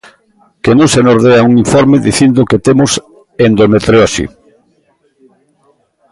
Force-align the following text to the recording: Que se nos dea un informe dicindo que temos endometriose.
Que 0.63 0.71
se 0.93 1.01
nos 1.07 1.19
dea 1.27 1.45
un 1.49 1.53
informe 1.63 2.05
dicindo 2.07 2.49
que 2.49 2.63
temos 2.67 2.91
endometriose. 3.47 4.25